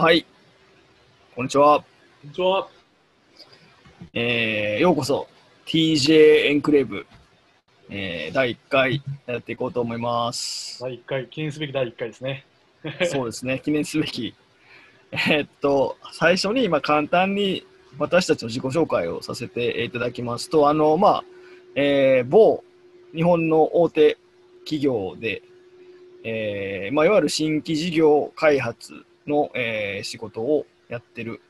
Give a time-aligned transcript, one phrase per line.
[0.00, 0.24] はい。
[1.34, 1.80] こんにちは。
[1.80, 1.84] こ
[2.26, 2.68] んにちは。
[4.14, 5.28] えー、ようこそ
[5.66, 7.06] TJ エンクレーブ、
[7.90, 10.80] えー、第1回やっていこうと思います。
[10.80, 12.46] 第1回、記念すべき第1回ですね。
[13.12, 14.34] そうですね、記念すべき。
[15.12, 17.66] えーっと、最初に今簡単に
[17.98, 21.24] 私たちの自己紹介をさせていただきますと、あの、まあ、
[21.74, 22.64] えー某
[23.14, 24.16] 日本の大手
[24.64, 25.42] 企業で、
[26.24, 31.40] えーまあ、いわゆる新規事業開発の、えー仕事をやってる、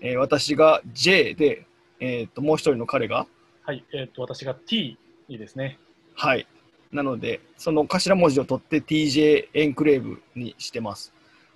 [0.00, 1.66] えー私が J で、
[2.00, 3.26] えーっと、もう一人の彼が、
[3.62, 5.78] はい、えっ、と、私が T ですね。
[6.14, 6.46] はい。
[6.92, 11.12] なので、その頭文字を取って TJ エンクレーブにしてます。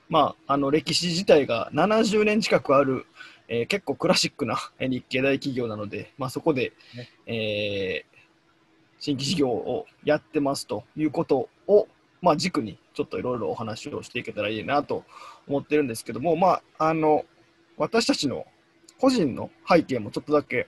[0.09, 3.07] まあ、あの歴史自体が70年近くある、
[3.49, 8.11] えー結構クラシックなえー日系大企業なので、まあ、そこで、ねえー
[9.02, 11.89] 新規事業をやってますということを、
[12.23, 15.05] まあ、軸にちょっといろいろお話をしていけたらいいなと
[15.48, 17.24] 思ってるんですけども、まあ、あの
[17.79, 18.46] 私たちの
[18.99, 20.66] 個人の背景もちょっとだけ、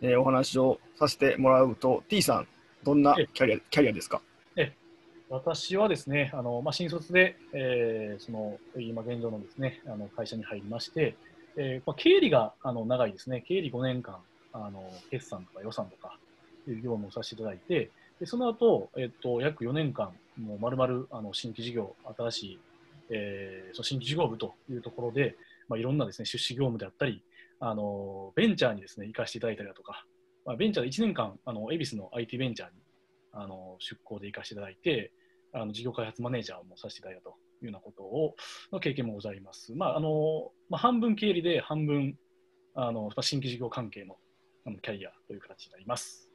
[0.00, 2.48] えーお話をさせてもらうと T さん
[2.84, 4.22] どんなえキャリアキャリアですか？
[5.30, 11.16] 私はですね、あのまあ、新卒で、えーその今現状のですね、あの会社に入りまして、
[11.58, 14.16] えーまあ、経理があの長いですね、経理5年間、
[14.54, 16.16] あの決算とか予算とか
[16.66, 22.58] いう業務をさせていただいて、でその後、えっと約4年間、もう丸々あの新規事業、新しい、
[23.10, 25.36] えーその新規事業部というところで、
[25.68, 27.22] まあ、いろんなですね出資業務であったり、
[27.60, 30.04] あのベンチャーにですね行かせていただいたりだとか、
[30.44, 32.74] まあ、ベンチャーで1年間、あの恵比寿の IT ベンチャーに
[33.32, 35.12] あの出向で行かせていただいて、
[35.52, 38.34] あの事業開発マネージャーもさせていただいたというようなことを
[38.72, 39.74] の経験もございます。
[39.74, 42.16] まああのまあ、半分経理で半分
[42.74, 44.16] あのまあ新規事業関係の
[44.66, 46.30] あのキャリアという形になります。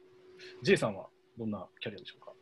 [0.62, 1.08] J さんは
[1.38, 2.33] どんなキャリアでしょうか？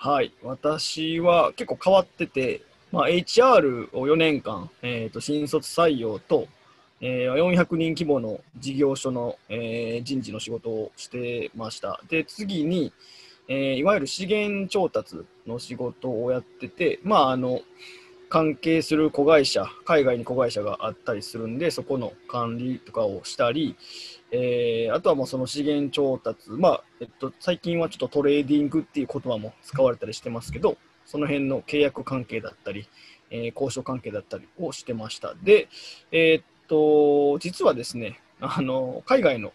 [0.00, 0.32] はい。
[0.44, 6.46] 私は結構変わってて、まあ、HR を4年間、えー、と新卒採用と、
[7.00, 12.00] えー400人規模の事業所の、えー人事の仕事をしてました。
[12.08, 12.92] で次に、
[13.48, 17.60] えーいわゆる資源調達の仕事をやってて、まあ、あの
[18.28, 23.76] 関係する子会社海外に子会社があったりするんでそこの管理とかをしたり、
[24.30, 32.88] えーあとはもうその資源調達、まあえっと、最近はちょっとトレーディングっていう言葉も使われたりしてますけど、その辺の契約関係だったり、
[33.30, 35.34] えー交渉関係だったりをしてました。
[35.42, 35.68] で、
[36.12, 39.52] えーっと、実はですね、あの海外の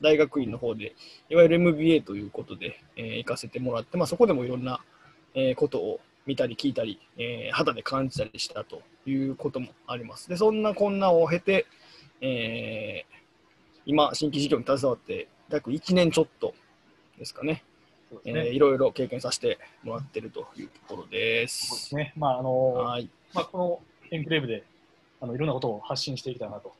[0.00, 0.94] 大学院の方で、
[1.30, 4.80] いわゆる MBA ということで、えー行かせてもらって、まあ、そこでもいろんな、
[5.34, 10.28] えことを見たり聞いたり、えー肌で感じたりしたということもあります。
[10.28, 11.66] で、そんなこんなを経て、
[12.20, 13.14] えー
[13.86, 16.54] 今、新規事業に携わって約1年ちょっと
[17.18, 17.62] ですかね、
[18.24, 18.32] ね。
[18.32, 21.46] ーいろいろ経験させてもらってるというところで。
[21.48, 22.18] そうです。
[22.18, 23.10] まああのはい。
[23.34, 23.80] まあ、この
[24.10, 24.64] エンクレーブで
[25.20, 26.72] あのいろんなことを発信していきたいなと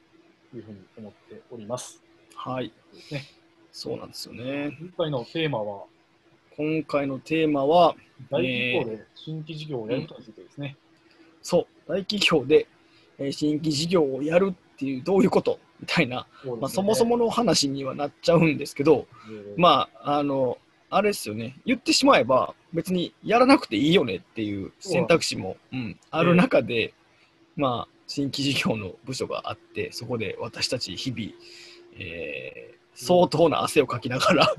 [0.55, 2.03] いうふうに思っております。
[2.34, 2.72] はい。
[3.11, 3.25] ね。
[3.72, 4.76] そうなんですよね。
[4.81, 5.84] 今回のテーマは
[6.56, 7.97] 今回のテーマは、
[8.31, 10.76] 大企業で新規事業をやることについてですね。
[11.42, 12.66] そう、大企業で、
[13.19, 15.59] えー新規事業をやるっていう、どういうこと？
[15.81, 16.60] みたいな、そね。
[16.60, 19.60] まあ、そもそもの話にはなっちゃうんですけど、えー。
[19.60, 20.59] まあ、あの、
[20.91, 26.94] あれですよね、言ってしまえば、別にやらなくていいよねっていう選択肢も、うん、ある中で、
[27.56, 31.32] まあ、新規事業の部署があって、そこで私たち日々、
[31.98, 34.55] えー相当な汗をかきながら、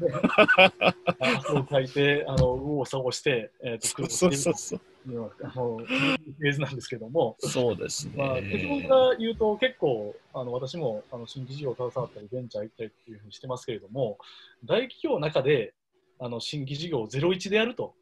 [1.20, 8.88] 汗をかいて、あの右往左往して、えー、と苦労そうしてそうそういるというフェーズなんですけども、そうですまあ、結論ね。
[8.88, 14.18] から言うと、結構、あの私もあの新規事業を携わったり、ベンチャー行ったりっていうふうにしてますけれども、
[14.66, 15.74] 大企業の中で
[16.20, 17.94] あの新規事業を01でやると、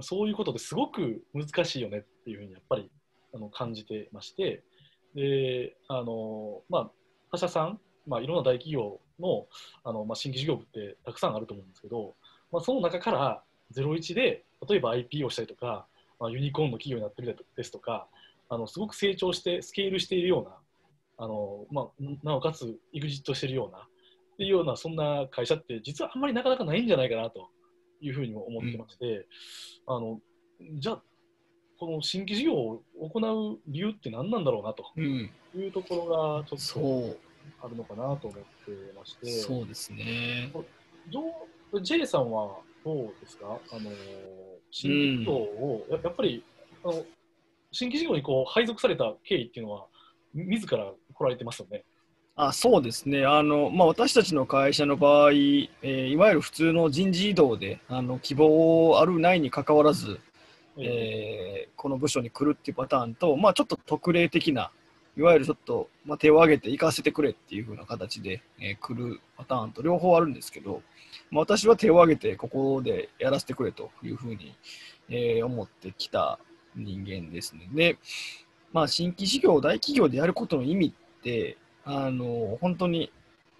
[0.00, 2.90] そういうことですごく難しいよねっていうふうにやっぱり
[3.34, 4.62] あの感じてまして、
[5.14, 6.90] であのまあ、
[7.30, 9.46] 他社さん、まあ、いろんな大企業の
[9.84, 12.14] あの、まあ、新規事業部ってたくさんあると思うんですけど、
[12.52, 13.42] まあ、その中から
[13.74, 15.86] 01で例えば IP をしたりとか、
[16.18, 18.08] まあ、ユニコーンの企業になってみたりですとか
[18.48, 20.56] あのすごく成長してスケールしているような
[21.18, 21.86] あの、まあ、
[22.22, 27.48] なおかつエグジットしているようなっていうようなそんな会社って実はあんまりなかなかないんじゃないかなと
[28.00, 29.26] いうふうにも思ってまして、
[29.86, 30.20] あの
[30.78, 31.02] じゃあ
[31.78, 37.18] この新規事業を行う理由って何なんだろうなとうん、いうところがちょっそとう、
[37.62, 38.44] あるのかなと思って
[38.96, 40.50] まして、そうですね。
[41.12, 41.20] ど
[41.72, 43.58] う J さんはどうですか？
[43.72, 43.90] あの
[44.70, 46.44] 新規事業を、ややっぱり
[46.84, 47.04] あの
[47.72, 49.86] 新規事業にこう配属された経緯っていうのは
[50.34, 51.84] み自ら来られてますよね。
[52.38, 53.24] あそうですね。
[53.24, 60.20] あの、まあ、私たちの会社の場合、えーいわゆる普通の人事異動であの希望あるないにかかわらず、
[60.78, 64.70] えーこの部署に来るっていうパターンと、まあ、ちょっと特例的な、
[65.16, 70.82] いわゆるちょっと、まあ、手を挙げて行かせてくれっていう風な形で、えー来るパターンと両方あるんですけど、
[71.30, 74.54] まあ、私は手を挙げてここでやらせてくれという風に、
[75.08, 76.38] えー思ってきた
[76.74, 77.68] 人間ですね。
[77.72, 77.98] で、
[78.72, 83.10] まあ、新規事業、大企業でやることの意味って、あの本当に、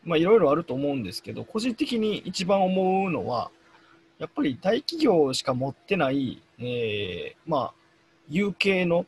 [0.04, 3.50] いろいろあると思うんですけど、個人的に一番思うのは、
[4.18, 7.74] やっぱり大企業しか持ってない、えーまあ、
[8.28, 9.06] 有形の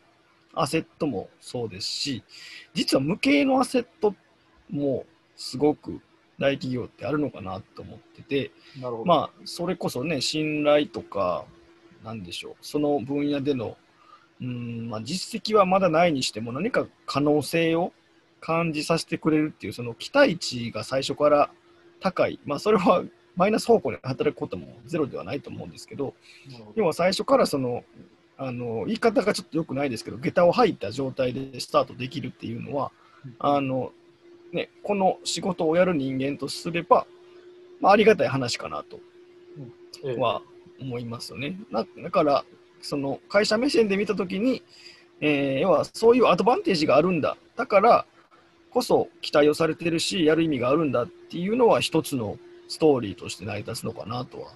[0.54, 2.24] アセットもそうですし、
[2.74, 4.14] 実は無形のアセット
[4.70, 5.04] も
[5.36, 6.00] すごく
[6.38, 8.50] 大企業ってあるのかなと思ってて。
[9.04, 11.44] まあ、それこそね、信頼とか、
[12.04, 13.76] なんでしょう、その分野での、
[14.40, 17.92] うんまあ、実績はまだないにしても、何か可能性を
[18.40, 21.50] 感じさせてくれるっていう、その期待値が最初から
[22.00, 23.04] 高い、まあ、それは
[23.36, 26.14] マイナス方向に働くこともゼロではないと思うんですけど、
[26.50, 27.84] なるほど要は最初からその、
[28.38, 32.93] あの言い方がちょっと良くないですけど、下駄を履いた状態でスタートできるっていうのは、
[33.40, 33.93] あの
[34.52, 37.06] ね、この仕事をやる人間とすれば、
[37.81, 39.00] まあ、ありがたい話かなと
[40.05, 40.43] ええは
[40.81, 41.58] 思いますよね。
[41.70, 42.44] なだから、
[42.81, 44.62] その会社目線で見たときに、
[45.20, 47.37] えー要はそういうアドバンテージがあるんだ。
[47.56, 48.06] だから
[48.70, 52.38] こそ期待をされてるし、やる意味があるんだっていうのは一つの
[52.69, 54.52] ストーリーとして成り立つのかなとは、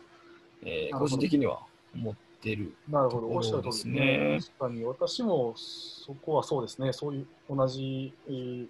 [0.65, 1.59] えー個人的には
[1.95, 2.75] 思ってる。
[2.89, 4.39] なるほど、おっしゃる通りですね。
[4.41, 8.67] そ確かに、私もそこはそうですね、そういう同じえー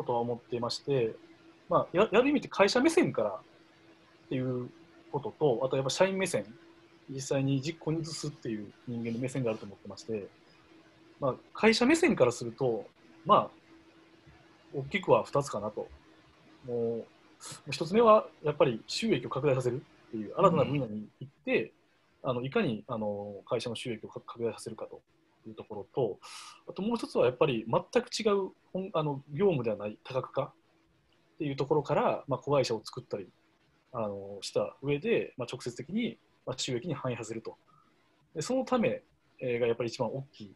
[0.00, 1.14] ことは思っていまして、
[1.68, 4.70] まあ、ややる意味って会社目線からっていう
[5.12, 6.46] ことと、あとやっぱ社員目線、
[7.08, 10.28] 実際に実行に移すっていう人間の目線があると思ってまして、
[11.20, 12.86] まあ、会社目線からすると、
[13.26, 13.50] まあ、
[14.74, 15.88] 大きくは2つかなと。
[16.66, 17.04] も
[17.66, 21.72] う、1つ目はやっぱり収益を拡大させるっていう新たな分野に行って、
[22.22, 25.00] あのいかにあの会社の収益を拡大させるかと
[25.46, 26.18] いうところと、
[26.68, 30.52] あともう一つはやっぱり全く違う本あの業務ではない多角化っ
[31.38, 33.28] ていうところから、まあ、子会社を作ったり
[33.92, 37.56] あのした上で、まあ、直接的に、まあ、収益に反映させると。
[38.34, 39.02] でそのため
[39.40, 40.50] えーがやっぱり一番大きいっ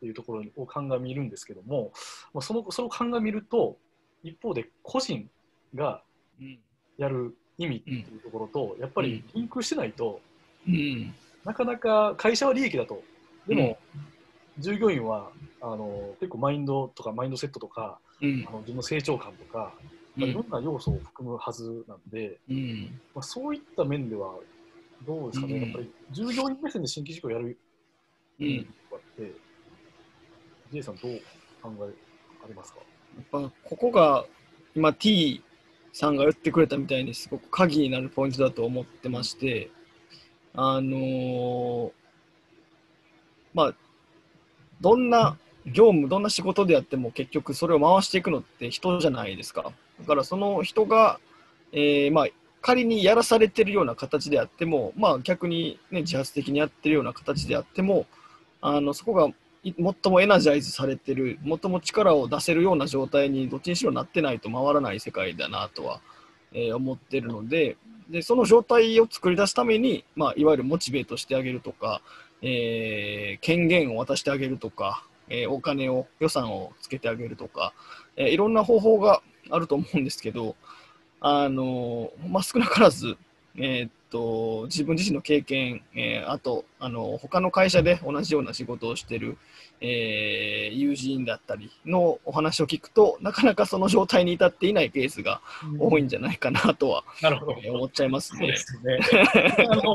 [0.00, 1.92] ていうところを鑑みるんですけども、
[2.32, 3.76] まあ、そのそれを鑑みると、
[4.22, 5.28] 一方で個人
[5.74, 6.02] が
[6.40, 6.58] うん
[6.96, 10.20] やる意味っていうところと、やっぱりリンクしてないと、
[10.68, 11.14] うん。
[11.44, 13.02] なかなか会社は利益だと。
[13.46, 13.78] でも、
[14.58, 15.30] 従業員は
[15.60, 18.44] あの結構マインドとかマインドセットとか、うん。
[18.46, 19.74] あの自分の成長感とか、
[20.16, 23.00] まあいろんな要素を含むはずなんで、うん。
[23.14, 24.34] まあ、そういった面では
[25.06, 25.62] どうですかね、うん。
[25.62, 27.58] やっぱり従業員目線で新規事業やる
[28.40, 28.64] うん。
[28.90, 29.32] とかって、
[30.72, 31.20] J さんどう
[31.62, 31.94] 考え
[32.44, 32.80] ありますか？
[33.16, 34.24] やっぱここが
[34.74, 35.42] 今 T
[35.92, 39.70] さんが言ってくれたみたいにすごく鍵になるポイントだと思ってまして、
[40.54, 41.90] あのー
[43.54, 43.74] まあ、
[44.80, 45.36] どんな
[45.66, 49.72] 業務、どんな仕事であっても結局それを回していくのって人じゃないですか。
[50.00, 51.20] だからその人が、
[51.72, 52.26] えーまあ、
[52.62, 58.06] 仮にやらされてるような形であっても、まあ、逆に、ね、自発的にやってるような形であっても、
[58.60, 59.28] あのそこが
[59.62, 59.74] 最
[60.12, 66.00] もエナジャイズされてる、最も力を出せるような状態にどっちにしろなってないと回らない世界だなとは、
[66.52, 67.76] えー思ってるので
[68.10, 72.02] で、その状態を作り出すために、まあ、いわゆるモチベートしてあげるとか、
[72.42, 77.72] えー権限を渡してあげるとか、えーお金を、予算をつけてあげるとか、
[78.16, 80.56] えーいろんな方法があると思うんですけど、
[81.20, 83.16] あのまあ、少なからず、
[83.56, 89.38] えーっと自分自身の経験、えーあとあの他の会社で同じような仕事をしている、
[89.80, 95.40] えー友人だったりのお話を聞くとなかなかその状態に至っていないケースが
[95.78, 97.56] 多いんじゃないかなとは、なるほど。
[97.62, 99.00] えー思っちゃいますねそうで。
[99.02, 99.66] すよね。
[99.70, 99.94] あの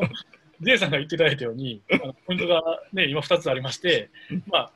[0.61, 2.61] J さんが言っていただいたように、あのポイントが、
[2.93, 4.09] ね、今2つありまして、
[4.47, 4.71] まあ、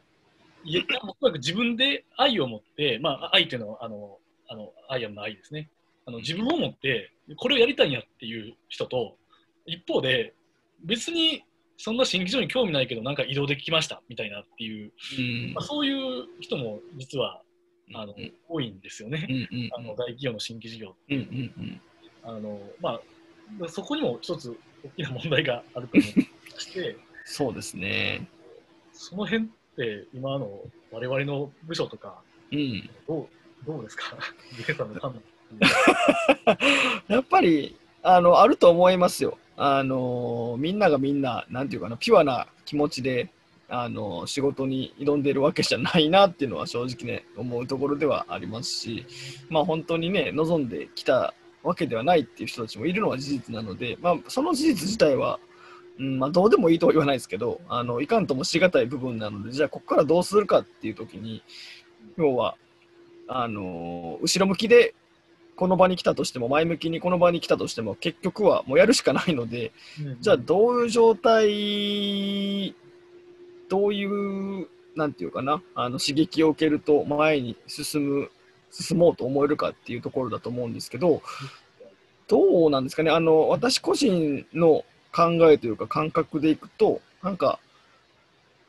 [0.66, 4.18] いやおそらく自分で愛を持って、まあ、愛というのはあの
[4.50, 5.70] あのアイアムの愛ですね
[6.10, 6.20] あの。
[6.20, 9.16] 自分を持って、これをやりたいんやっていう人と、
[9.66, 10.34] 一方で、
[10.84, 11.44] 別に
[11.78, 17.42] そんな新規場に興味ないけど、なんか移動できましたみたいなっていう、うんまあ、そういう人も実は
[17.94, 19.26] あのうん多いんですよね。
[19.30, 21.82] うんうんあの大企業の新規事業うんうんうん
[22.22, 23.00] あのま
[23.66, 28.28] あ、そこにも一つ大きな問題があると思って そうですね。
[28.92, 29.48] その辺っ
[29.78, 30.62] て今の
[30.92, 33.28] 我々の部署とか、うんどう
[33.66, 34.18] どうですか、
[34.58, 35.70] ジェイさんの判断。
[37.08, 39.38] やっぱりあのあると思いますよ。
[39.58, 43.30] あのみんながみんな、なんていうかな、ピュアな気持ちで
[43.68, 49.06] あの仕事に挑んでるわけじゃないなっていうのは正直ね、思うところではありますし、
[49.50, 55.40] まあ本当にね、望んできたわけではないっていう人たちもいるのは事実なので、まあその事実自体は、
[56.00, 61.44] うんまあ、どうでもいいとは言わないですけど、あのいかんともしがたい部分なので、じゃあここからどうするかっていうときに、
[62.18, 62.56] 要は、
[63.28, 64.96] あの後ろ向きで
[65.60, 69.74] この場に来たとしても前向きにこの場に来たとしても結局はもうやるしかないので
[70.22, 72.74] じゃあどういう状態
[73.68, 78.32] どういうなんていうかなあの刺激を受けると前に進む
[78.72, 81.22] 進もうと思えるかっていうところだと思うんですけど
[82.30, 87.60] どうなんですかねあの私個人の考えというか感覚でいくとなんか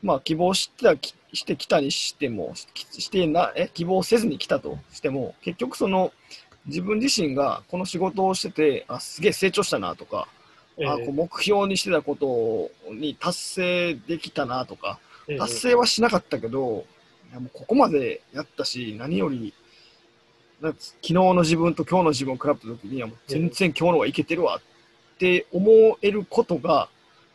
[0.03, 0.99] まあ希望して
[1.31, 6.11] してきたにしてもしてなえ希望せずに来たとしても結局その
[6.65, 10.27] 自分自身がこの仕事をしててあすげえ成長したなとか、
[10.77, 16.85] えー、あこう目標にしてたことに達成できたなとか、えー、達成はしなかったけど
[17.31, 19.53] いやもうここまでやったし何より
[20.61, 26.87] 昨日の自分と今日の自分を比べた時にはもう全然今日の方がいけてるわって思えることが、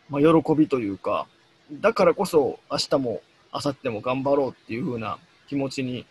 [0.09, 1.27] まあ、喜びというか
[1.73, 3.21] だからこそ明日も
[3.53, 5.19] 明後日も頑張ろうっていう風な
[5.49, 6.07] 気持ちに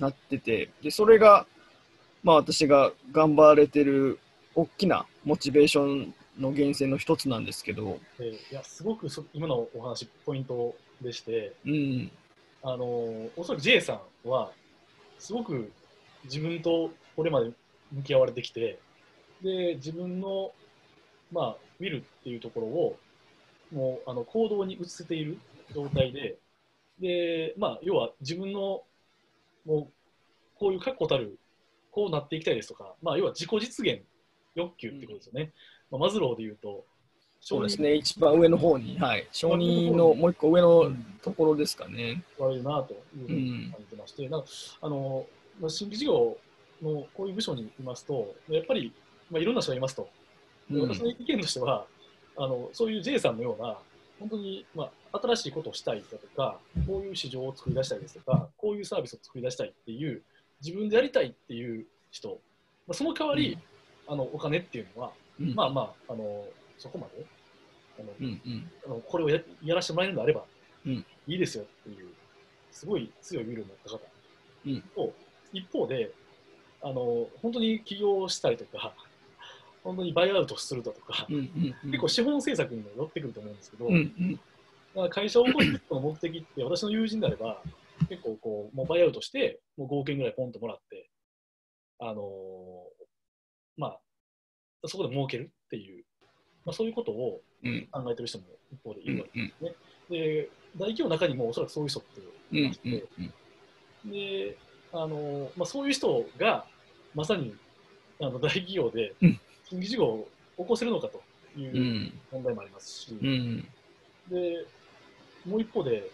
[0.00, 1.46] なっててでそれが
[2.26, 4.18] まあ、私が頑張れてる
[4.56, 12.10] 大きなモチベーションの源泉の一つなんですけど、えー、いやすごくそ今のお話ポイントでして、うん、
[12.64, 12.84] あの
[13.36, 14.50] おそらく J さんは
[15.20, 15.70] すごく
[16.24, 17.52] 自分とこれまで
[17.92, 18.80] 向き合われてきて
[19.40, 20.50] で自分の、
[21.30, 22.96] まあ、ウィルっていうところを
[23.72, 25.38] もうあの行動に移せている
[25.72, 26.34] 状態で
[27.00, 28.82] で、まあ、要は自分の
[29.64, 29.86] もう
[30.58, 31.38] こういう確固たる
[31.96, 34.02] こうなっていきたいですとか、まあ、要は自己実現
[34.54, 35.52] 欲求ってことですよね。
[35.90, 36.84] うん、まあ、マズローで言うと、
[37.40, 42.22] そうですね、一番上の方に、はい、承認のもう一個上のところですかね。
[42.38, 44.48] 悪いなというふうに感じてまして、うん、なんか
[44.82, 45.24] あの
[45.68, 46.36] 新規事業
[46.82, 48.92] のこういう部署にいますと、やっぱり、
[49.30, 50.06] まあ、いろんな人がいますと。
[50.70, 51.86] 私の意見としては、
[52.36, 53.78] あのそういう J さんのような、
[54.20, 60.22] 本当に、まあ、新しいことをしたいだとか、こういう市場を作り出したいですとか、こういうサービスを作り出したいっていう、
[60.64, 62.40] 自分でやりたいっていう人、
[62.86, 63.58] まあ、その代わり、
[64.06, 66.44] うん、あのお金っていうのは、うん、まあまああの
[66.78, 67.24] そこまで
[67.98, 70.44] あの、うんうん、あのこれをややらせてもらえるのであれば、
[70.86, 72.08] うん、いいですよっていう
[72.70, 74.00] すごい強いウィルを持った方、
[74.66, 75.12] うん、と
[75.52, 76.10] 一方で
[76.82, 78.94] あの本当に起業したりとか
[79.82, 84.40] 本当にバイアウトするだとか、うんうんうん、結構資本政策にも寄ってくると思うんですけど、うん
[85.10, 87.62] 会社を起こすの目的って私の友人であれば
[88.08, 91.10] 結構こうもうバイアウトしてもう5億円ぐらいポンともらって
[91.98, 92.22] あの
[93.76, 96.04] まあそこで儲けるっていう、
[96.64, 97.40] まあ、そういうことを
[97.92, 99.74] 考えてる人も一方でいるわけですね。
[100.10, 102.20] うんうん、で大企業の中にもおそらくそういう人って
[102.56, 103.04] いまして、
[104.04, 104.56] で
[104.92, 106.66] あのまあ、そういう人が
[107.14, 107.54] まさに
[108.20, 109.38] あの大企業で新
[109.78, 111.22] 規事業を起こせるのかと
[111.58, 113.68] いう問題もありますし、うん、
[114.30, 114.64] で
[115.46, 116.10] もう一方で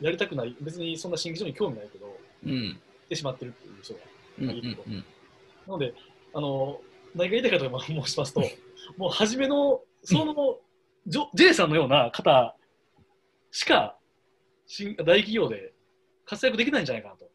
[0.00, 4.84] やりたくない、別にそんな新規事業に興味ないけど、うん、ってしまってるっていう人がいると。
[4.90, 5.02] な
[5.68, 5.94] ので、
[6.34, 6.80] あの
[7.14, 8.42] 何が言いたいかと申しますと、
[8.96, 10.58] もう初めの、その、
[11.06, 12.56] ジョ J さんのような方
[13.50, 13.96] しか
[14.66, 15.72] 新大企業で
[16.24, 17.30] 活躍できないんじゃないかなと。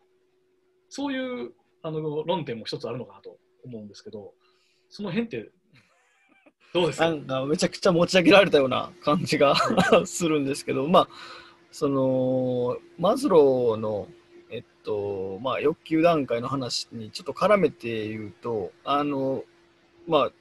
[0.90, 4.34] そういうあの論点も一つあるのかなと思うんですけど、
[4.90, 5.50] その辺って
[6.74, 7.10] どうですか？
[7.10, 9.56] なんかめちゃくちゃ持ち上げられたような感じが
[10.06, 11.08] するんですけど、まあ、
[11.72, 14.08] そのマズローの、
[14.52, 19.44] えっとまあ、欲求段階の話にちょっと絡めて言うとあの、
[20.08, 20.32] まあ、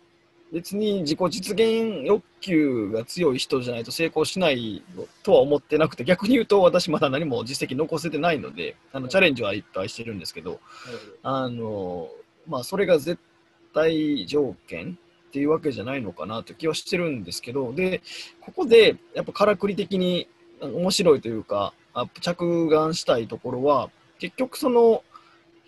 [0.53, 4.83] 別に自己実現欲求が強い人じゃないと成功しない
[5.23, 10.61] とは思ってなくて逆に言うと私まだ何も実績残せてないのであのチャレンジはいっぱいしてるんですけど、
[11.23, 12.09] あの
[12.49, 13.21] まあ、それが絶
[13.73, 18.03] 対条件っていうわけじゃないのかなという気はしてるんですけどで
[18.41, 20.29] ここでやっぱからくり的に
[20.61, 21.73] 面白いというか、
[22.21, 25.02] 着眼したいところは、結局その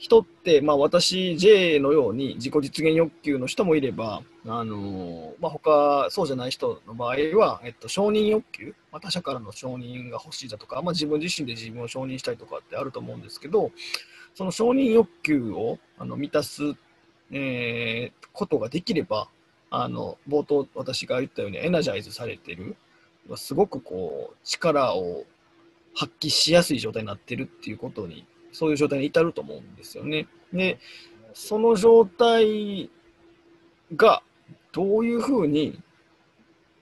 [0.02, 13.70] 人って、まあ、私、J のように自己実現欲求の人もいれば、あのまあ、他そうじゃない人の場合は、えっと、承認欲求、まあ、他者からの承認が欲しいだとか、まあ、自分自身で自分を承認したいとかってあると思うんですけど、
[14.34, 16.74] その承認欲求をあの満たす、
[17.30, 19.28] えー、ことができれば、
[19.70, 22.76] あの冒頭私が言ったようにエナジャイズされてる。
[23.36, 25.24] すごくこう力を
[25.94, 30.26] 発揮しやすい状態になってるっていうことにそういう状態に至ると思うんですよね。
[30.52, 30.78] で
[31.34, 32.90] その状態
[33.96, 34.22] が
[34.72, 35.80] どういうふうに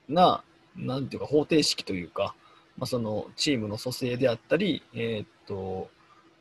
[0.09, 0.43] な
[0.77, 2.35] なんていうか方程式というか、
[2.77, 5.89] まあ、そのチームの組成であったり、えー、っと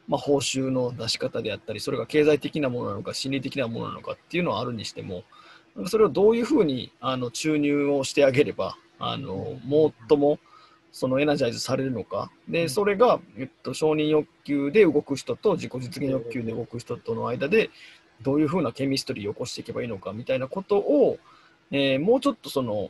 [0.08, 5.24] まあ、報酬の出し方であったりそれが経済的なものなのか心理的なものなのかっていうのはあるにしても
[5.86, 9.58] それをどういうふうにあの注入をしてあげればあの
[10.08, 10.40] 最も
[10.92, 12.70] そのエナジャイズされるのか、で、うん。
[12.70, 17.70] それが、えっと、承認欲求で動く人と自己実現欲求で動く人との間で、
[18.22, 21.20] どういうふうなケミストリーを起こしていけばいいのかみたいなことを、
[21.72, 22.90] えーもうちょっとその、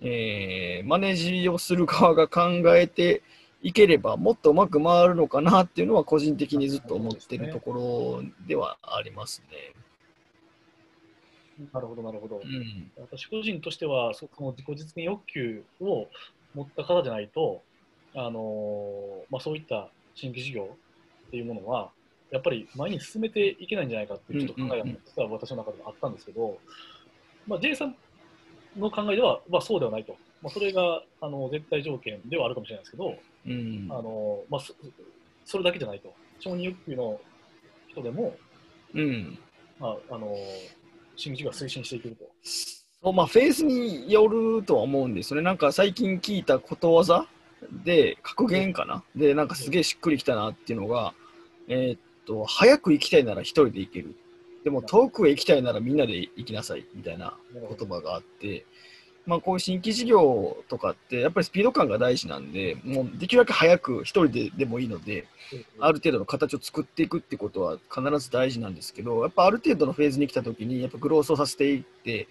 [0.00, 2.40] えーマネージをする側が考
[2.76, 3.22] えて
[3.62, 9.74] いければ、もっとうまく回るのかなっていうのは、個人的にずっと思ってるところではありますね。
[11.72, 12.36] なるほど、なるほど。
[12.36, 12.90] うん。
[12.98, 16.06] 私個人としては、そこの自己実現欲求を
[16.54, 17.62] 持った方じゃないと、
[18.14, 20.76] あのーまあ、そういった新規事業
[21.28, 21.90] っていうものは、
[22.30, 26.58] やっぱり前に進めていけないんじゃないかっていうちょっと考えが実は私の中でもあったんですけど、
[27.46, 27.96] まあ、J さん
[28.76, 33.14] の考えでは、まあ、そうではないと、まあ、それがあの絶対条件ではあるかもしれないですけど、
[33.46, 33.88] うん。
[33.90, 34.58] あのま
[35.44, 37.18] それだけじゃないと、承認欲求の
[37.88, 38.36] 人でも、
[38.94, 39.38] うん。
[39.78, 40.34] まああの
[41.18, 42.24] 新規事業を推進していけると。
[42.42, 45.42] そうまあ、フェーズによるとは思うんですよね。
[45.42, 47.26] なんか最近聞いたことわざ
[47.84, 51.14] で、格言かなで、なんかすげえしっくりきたなっていうのが、
[51.68, 54.16] えーっと、早く行きたいなら一人で行ける。
[54.64, 58.66] でも遠くへ行きたいならみんなで行きなさいみたいな言葉があって、
[59.28, 65.26] まあこういう新規事業とかってやっぱりスピード感が大事なんで、もうできるだけ早く一人ででもいいので、
[65.78, 72.26] ある程度の形を作っていくってことは必ず大事なんですけど、やっぱある程度のフェーズに来たときに、やっぱグロースをさせていって、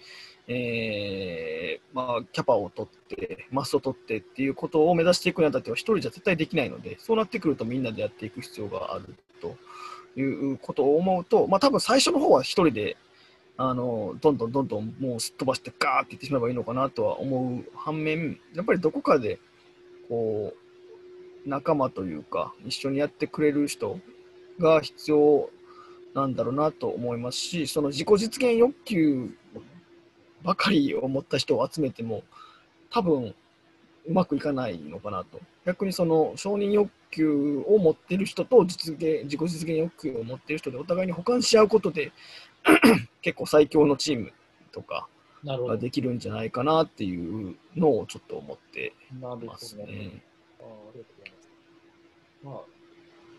[0.48, 9.56] えーまあ、キャパを取って、マスを取ってっていうことを目指していくにあたっては、一人じゃ絶対できないので、そうなってくるとみんなでやっていく必要があると
[10.18, 12.96] いうことを思うと、まあ多分最初の方は一人で、
[13.60, 19.40] あのどんどんどんどんもうすっ飛ばしてガーっていってしまえばいいのかなとは思う反面、やっぱりどこかで
[20.08, 20.54] こ
[21.44, 23.98] う仲間というか、一緒にやってくれる人
[24.60, 25.50] が必要
[26.14, 29.30] なんだろうなと思いますし、その自己実現欲求
[30.44, 32.22] ばかりを持った人を集めても、
[32.90, 33.34] 多分
[34.06, 35.40] うまくいかないのかなと。
[35.66, 42.12] 逆にその承認欲求を持ってる人と実現自己実現欲求を持ってる人でお互いに補完し合うことで
[43.22, 44.32] 結構最強のチーム
[44.72, 45.08] とか。
[45.44, 49.84] ができるんじゃないかなっていうのをちょっと思ってますね。
[49.84, 49.92] ね。
[49.92, 51.48] ありがとうございます。
[52.42, 52.54] まあ、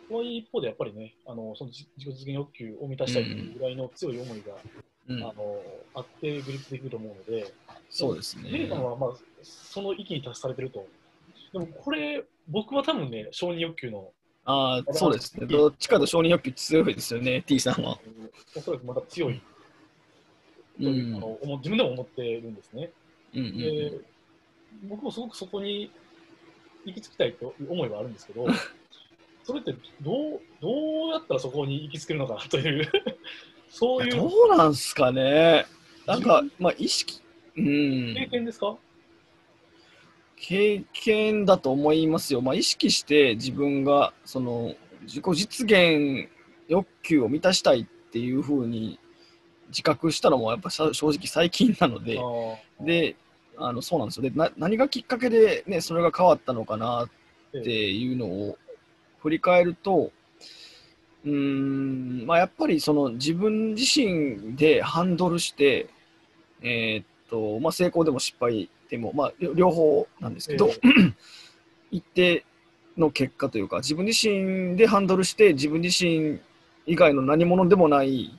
[0.08, 4.56] とはいえ一方でやっぱりね、あのその自自己実現欲求を満たしたいというぐらいの強い思いが、
[5.08, 5.62] うんあ、の
[5.94, 7.54] あってグリップできると思うので、
[7.90, 8.84] そうですねメイさん。
[8.84, 9.10] は、まあ、
[9.44, 10.86] その域に達されてると。
[11.52, 14.12] でもこれ、僕は多分ね、承認欲求の、
[14.52, 15.46] ああ、そうですね。
[15.46, 18.00] どっちかと承認欲求強いですよね、T さんは。
[18.56, 19.40] おそらくまた強い
[20.82, 22.90] とうんあの思自分でも思ってるんですね。
[23.36, 23.92] うんうんで
[24.84, 25.92] 僕もすごくそこに
[26.86, 28.48] 行き着きたいという思いはあるんですけど、
[29.44, 32.88] それってどうどうやったらそこに行き着けるのかなという、
[33.70, 35.66] そういうどうなんすかね。
[36.06, 37.22] なんか、まあ、意識、
[37.56, 38.78] うん、経験ですか、
[40.40, 42.42] 経験だと思いますよ。
[42.42, 44.74] まあ、意識して自分が、その、
[45.04, 46.30] 自己実現
[46.68, 49.00] 欲求を満たしたいっていうふうに
[49.70, 52.20] 自覚したのも、やっぱさ正直最近なので、
[52.82, 53.16] で、
[53.58, 54.24] あのそうなんですよ。
[54.24, 57.10] でな、何がきっかけで、ね、それが変わったのかなっ
[57.52, 58.58] ていうのを
[59.20, 60.12] 振り返ると、
[61.26, 65.90] うーん、まあ、やっぱりその自分自身でハンドルして、
[66.62, 70.80] えーっと、まあ、成功でも失敗でも、まあ、両両方なんですけど、え
[71.92, 72.46] 一定
[72.98, 76.40] の結果というか、自分自身でハンドルして、自分自身
[76.86, 78.38] 以外の何者でもない。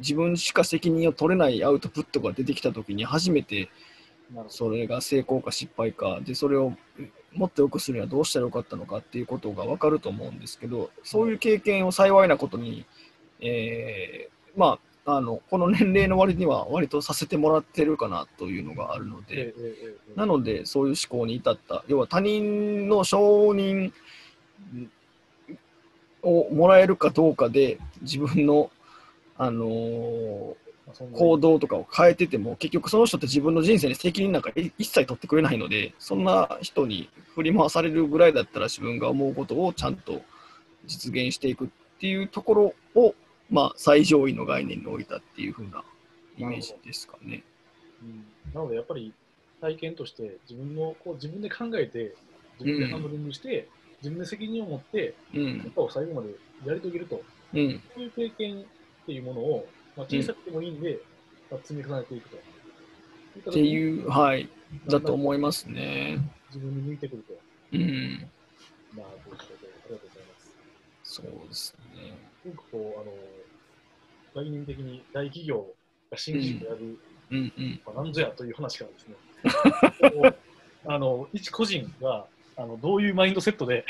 [0.00, 3.68] 自分しか責任を取れないアウトプットが出てきたときに、初めて
[4.48, 6.72] それが成功か失敗かでそれを
[7.32, 12.84] もっと良くするにはどうしたらよかったのかっていうことが分かると思うんですけどそういう経験を幸いなことに、
[13.40, 19.54] えーまああのこの年齢の割には割とさせてもらってるかなというのがあるので、
[20.14, 21.84] なのでそういう思考に至った。
[21.88, 23.92] 要は他人の承認
[26.22, 28.70] をもらえるかどうかで自分の
[29.38, 30.54] あのー
[31.12, 40.20] 行動とかを変えてても、結局その人って自分の人生に責任なんかい一切取ってくれないので、そんな人に振り回されるぐらいだったら自分が思うことをちゃんと
[40.86, 41.68] 実現していくっ
[42.00, 43.14] ていうところを、
[43.50, 45.82] まあ、最上位の概念に置いたっていう風な
[46.38, 47.42] イメージですかね。
[48.02, 49.12] うんなのでやっぱり
[49.60, 52.14] 体験として自分のこう自分で考えて
[52.58, 55.70] 自分でハンドリングして、自分で責任を持ってうん結。
[55.70, 56.28] 果を最後まで
[56.66, 57.22] やり遂げると
[57.54, 57.82] うん。
[57.94, 58.64] そういう経験っ
[59.06, 61.00] ていうものを、まあ、小さくてもいいんで、
[61.50, 62.36] まあ、積み重ねていくと。
[62.36, 62.40] っ
[63.50, 64.48] っていう、はい、
[64.88, 66.18] だとい思いますね。
[66.48, 67.34] 自分に向いてくると。
[67.72, 68.10] うん。
[68.18, 68.28] なる
[69.24, 69.36] ほど。
[69.36, 70.56] ありがとうございます。
[71.04, 72.29] そうですね。
[72.44, 75.66] なんかこう、あの、概念的に大企業
[76.10, 76.98] が新規をやる、
[77.30, 77.80] うんうん。
[77.86, 80.34] まあ、なんぞやという話からですね、
[80.86, 82.26] あの一個人が
[82.56, 83.84] ああのどういうマインドセットで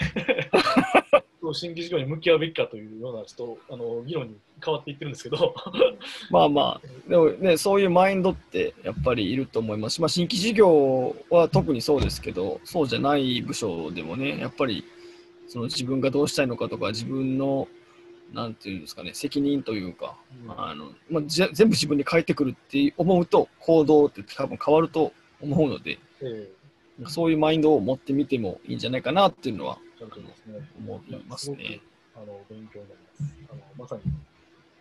[1.52, 5.54] 新規事業に向き合うべきかというようなちょっとあの議論に変わっていってるんですけど。
[6.30, 9.94] まあまあ、でもね、そういうマインドってやっぱりいると思います。
[9.94, 14.84] し、まあ、新規事業は特にそうですけど、そうじゃない部署でもね、やっぱり
[15.48, 17.66] その自分がどうしたいのかとか、自分の
[18.32, 20.16] なんていうんですかね、責任というか、
[20.48, 26.48] あのまあ、じゃ全部自分に返ってくるって思うと、行動って多分変わると思うので、え
[27.08, 30.10] そういうマインドを持ってみてもいいんじゃないかなっていうのはーちゃん
[30.78, 31.80] 思いますね。
[32.14, 33.34] あの勉強になります。
[33.50, 34.02] あのまさに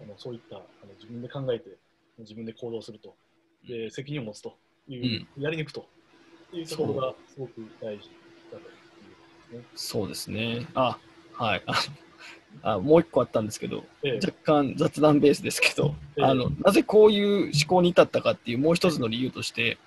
[0.02, 1.78] あのそういったあの自分で考えて
[2.20, 3.16] 自分で行動すると、
[3.68, 4.58] で責任を持つと
[4.88, 5.88] いう、やり抜くと
[6.54, 8.10] いうところがすごく大事
[8.52, 8.68] だというこ
[9.52, 9.66] とですね。
[9.76, 10.68] そうですね。
[10.74, 10.98] あ、
[11.34, 11.64] はい。
[12.62, 19.78] ああもう一個あったんですけど、ええ若干雑談ベースですけど、ええあのなぜこういう思考に至ったかっていうもう一つの理由として、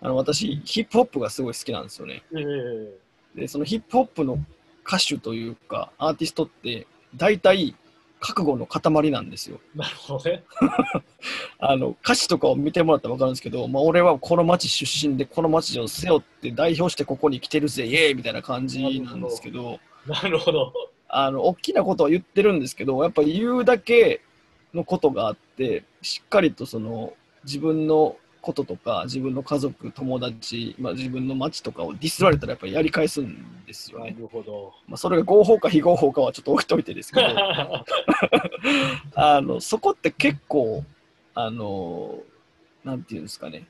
[0.00, 2.22] あの私、ヒップホップがすごい好きなんですよね。
[2.36, 3.08] ええ
[3.40, 4.38] で、そのヒップホップの
[4.86, 7.74] 歌手というか、アーティストって、大体、
[8.20, 9.60] 覚悟の塊なんですよ。
[9.76, 10.42] なるほどね。
[11.60, 20.72] あの歌詞とかを見てもらったら分かるんですけど、まあ、俺はこの町出身で、この町を背負って代表してここに来てるぜ、イエーイみたいな感じなんですけど、なるほど。
[21.08, 24.20] あの大きなことは言ってるんですけど、やっぱ言うだけ
[24.74, 34.16] のことがあって、しっかりとその自分のこととか、自分の家族、友達、まあ、自分の町とかをディスられたらやっぱりやり返すんですよなね。
[34.18, 34.72] るほど。
[34.86, 37.26] まあ、それが合法か非合法かはちょっと置いといてですけど、
[39.14, 40.84] あのそこって結構、
[41.34, 42.20] あの
[42.84, 43.66] なんていうんですかね、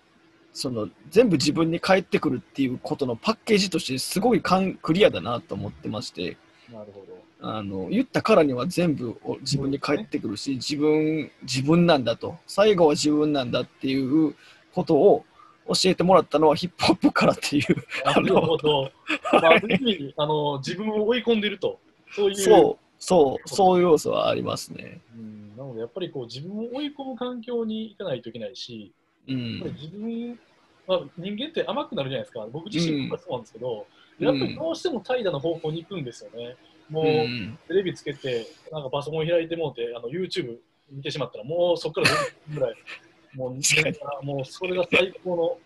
[0.53, 6.37] その全部自分に返ってくるっていうことのパッケージとしてすごいかんクリアだなと思ってまして、
[6.73, 7.19] なるほど。
[7.41, 14.35] あの言ったからには全部を自分に返ってくるし、自分自分なんだと最後は自分なんだっていう
[14.75, 15.25] ことを
[15.69, 18.91] 教えてもらったのはヒップホップからっていうなるほど。
[19.33, 21.79] まあ、ある意味あの自分を追い込んでいると、
[22.15, 22.37] そういう。
[22.37, 25.01] そうそうそういう要素はありますね。
[25.17, 28.93] うんなので、やっぱりこう自分を追い込む環境に行かないといけないし、
[29.29, 30.39] うん、自分、
[30.87, 36.57] まあ、人間って甘くなるじゃないですか、僕自身もそうなんですけど、うんやっぱりどうしても怠惰な方向に行くんですよね。
[36.91, 37.59] もう、うん。
[37.69, 40.57] テレビつけて、なんかパソコン開いてもうて、あの YouTube
[40.91, 42.13] 見てしまったら、もうそこから10
[42.49, 42.75] 分ぐらい、
[43.35, 45.61] もうもうそれが最高の、も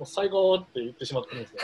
[0.00, 1.58] う最高って言ってしまってるんですよ。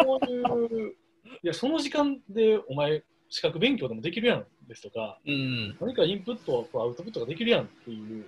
[0.00, 0.94] そういう、
[1.42, 8.26] いや、その時間でお前、資格勉強でもできるやんですとか、うん、何かインプット、アウトプットができるやんっていう、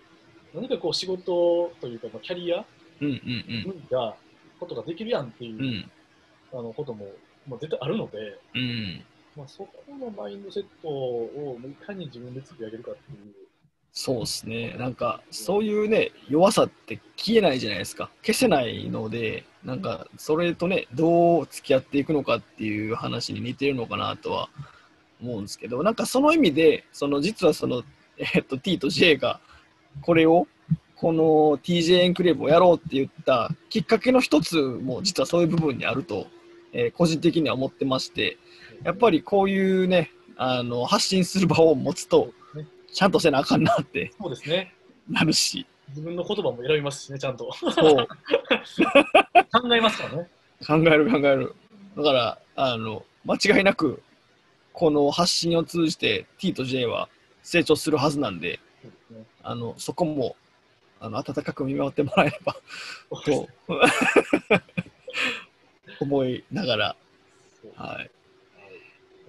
[0.55, 2.65] 何かこう仕事というか、まあ、キャリア、
[3.01, 4.17] うん、うん、分野、
[4.59, 5.91] ことができるやんっていうう、ん、
[6.53, 7.07] あのことも、
[7.47, 8.19] まあ、絶対あるので、
[8.55, 9.05] うん、
[9.37, 13.35] まあ、そこのマインドセットをいかに自分で作り上げるかっていう。
[13.93, 14.77] そうですね。
[14.79, 18.11] なんか、そういうね、弱さって消えないじゃないですか。
[18.23, 24.51] 消せないので、なんか、それとね、どう付き合っていくのかっていう話に似てるのかなとは
[25.21, 27.83] 思うんですけど、なんかその意味で、その実はその、
[28.19, 29.41] えっと、T と J が、
[30.03, 30.47] これを、
[30.97, 36.27] この TJ エンクレーブをやろうって言ったきっかけの一つも、実はそういう部分にあると、
[36.79, 38.39] えー個人的には思ってまして、
[38.85, 44.73] やっぱりこういうね、あの発信する場を持つと、ねちゃんとせなあかんなってそうですね。
[45.11, 47.53] なるし、自分の言葉も選びますしね、ちゃんと。
[47.53, 48.07] そう、
[49.53, 50.29] 考えますからね。
[50.67, 51.55] 考える考える。
[51.97, 54.03] だから、あの、間違いなく、
[54.73, 57.09] この発信を通じて T と J は
[57.43, 60.37] 成長するはずなんで、ですねあの、そこも、
[61.01, 62.55] あの、温かく見守ってもらえれば
[63.25, 63.49] と、
[66.01, 66.97] 思いながら、
[67.77, 68.11] はい。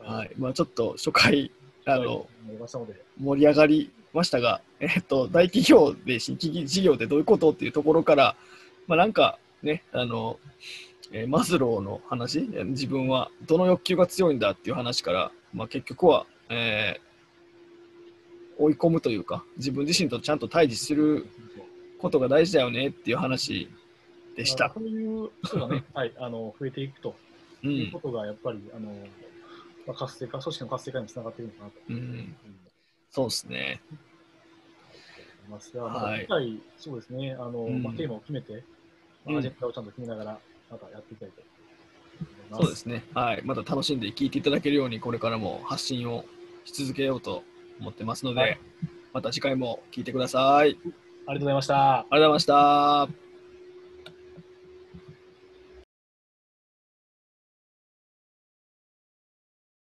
[0.02, 0.32] ははい。
[0.38, 1.52] まあちょっと初回、
[1.86, 2.28] あの、
[3.20, 8.36] 盛り上がりましたが、えっと、大企業で新規事業でどういうことっていうところから、
[8.88, 10.40] まあ、なんかね、あの、
[11.12, 17.10] えーマズローの話、えー自分はどの欲求が強いんだっていう話から、まあ、結局は、えー
[18.62, 21.26] 追い込むというか、自分自身とちゃんと対峙する
[21.98, 23.70] ことが大事だよねっていう話
[24.36, 24.72] でした。
[24.74, 27.16] そういう人がね、はい、あの増えていくと
[27.64, 28.00] うんいうこ。
[28.00, 28.92] とが、やっぱり、あの
[29.86, 32.30] まあ、活性化、組織の活性化につながっているのかなとうん、思い
[33.10, 33.82] そうですね。
[35.50, 38.64] ますが、はいまあ、次回、そうですね、あのうんまあ、テーマを決めて、
[39.26, 40.40] まうんあ、アジェンダをちゃんと決めながら、
[40.70, 41.42] またやっていきたいと
[42.22, 42.64] 思います。
[42.64, 43.04] そうですね。
[43.14, 43.42] はい。
[43.44, 46.26] また楽しんで聞いていただけるように、これからも発信を
[46.66, 47.44] し続けようと
[47.80, 48.60] 思ってますので、はい
[49.12, 50.44] また次回も聞いてください。
[50.52, 50.94] ありがとう
[51.26, 52.06] ありがとうございました。
[52.12, 53.29] ございました。